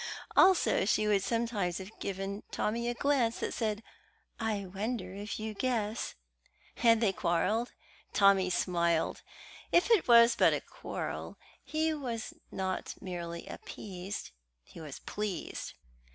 Also 0.35 0.83
she 0.83 1.07
would 1.07 1.21
sometimes 1.21 1.77
have 1.77 1.99
given 1.99 2.41
Tommy 2.49 2.89
a 2.89 2.95
glance 2.95 3.37
that 3.39 3.53
said, 3.53 3.83
"I 4.39 4.65
wonder 4.65 5.13
if 5.13 5.39
you 5.39 5.53
guess." 5.53 6.15
Had 6.77 7.01
they 7.01 7.13
quarrelled? 7.13 7.71
Tommy 8.11 8.49
smiled. 8.49 9.21
If 9.71 9.91
it 9.91 10.07
was 10.07 10.35
but 10.35 10.53
a 10.53 10.59
quarrel 10.61 11.37
he 11.63 11.93
was 11.93 12.33
not 12.49 12.95
merely 12.99 13.45
appeased 13.45 14.31
he 14.63 14.81
was 14.81 14.97
pleased. 14.97 15.73